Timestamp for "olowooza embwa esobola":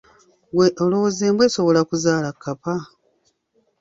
0.83-1.79